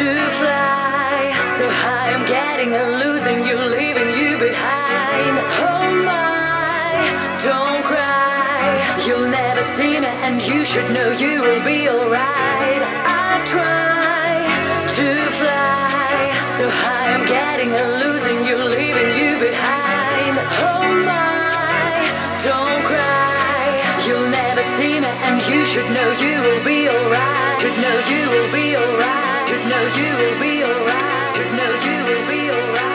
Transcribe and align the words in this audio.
to 0.00 0.30
fly 0.40 1.28
so 1.58 1.68
high. 1.68 2.08
I'm 2.14 2.24
getting 2.24 2.72
and 2.72 2.90
losing 3.04 3.38
you, 3.48 3.56
leaving 3.76 4.10
you 4.20 4.30
behind. 4.38 5.34
Oh 5.60 5.84
my, 6.08 6.96
don't 7.44 7.84
cry. 7.84 8.64
You'll 9.04 9.28
never 9.28 9.62
see 9.76 10.00
me, 10.00 10.10
and 10.26 10.40
you 10.50 10.64
should 10.64 10.88
know 10.96 11.08
you 11.24 11.42
will 11.44 11.62
be 11.72 11.80
alright. 11.92 12.82
I 13.28 13.30
try 13.52 14.32
to 14.96 15.08
fly 15.40 16.12
so 16.56 16.64
high. 16.82 17.08
I'm 17.14 17.26
getting 17.36 17.70
and 17.80 17.90
losing 18.04 18.38
you, 18.48 18.56
leaving 18.56 19.10
you 19.20 19.30
behind. 19.48 20.34
Oh 20.64 20.88
my, 21.10 21.92
don't 22.48 22.82
cry. 22.88 23.68
You'll 24.06 24.30
never 24.42 24.62
see 24.76 24.96
me, 25.04 25.12
and 25.28 25.36
you 25.50 25.60
should 25.72 25.88
know 25.96 26.08
you 26.24 26.34
will 26.46 26.62
be 26.64 26.88
alright. 26.88 27.60
Should 27.60 27.78
know 27.84 27.96
you 28.12 28.22
will 28.32 28.50
be 28.60 28.68
alright. 28.82 29.29
Should 29.50 29.66
know 29.66 29.82
you 29.96 30.16
will 30.16 30.40
be 30.40 30.62
alright. 30.62 31.34
Should 31.34 31.52
know 31.56 31.72
you 31.82 32.04
will 32.04 32.30
be 32.30 32.50
alright. 32.50 32.89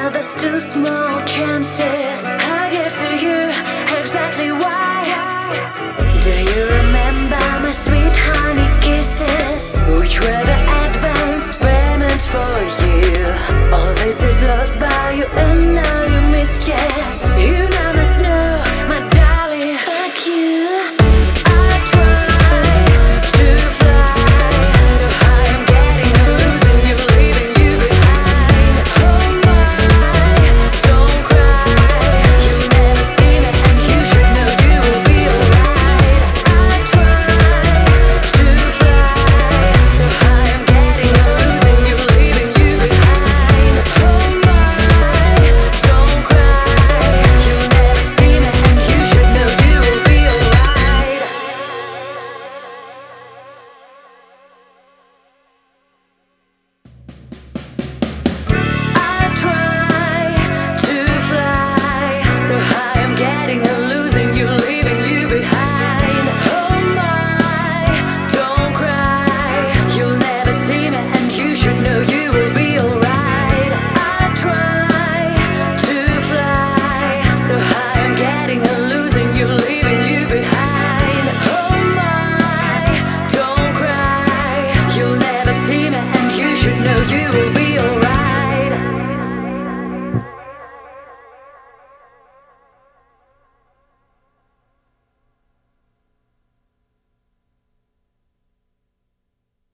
Now 0.00 0.08
there's 0.08 0.34
too 0.36 0.58
small 0.58 1.22
chances. 1.26 2.39